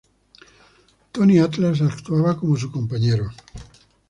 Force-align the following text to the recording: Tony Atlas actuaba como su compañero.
Tony 1.11 1.37
Atlas 1.37 1.79
actuaba 1.83 2.35
como 2.35 2.57
su 2.57 2.71
compañero. 2.71 3.29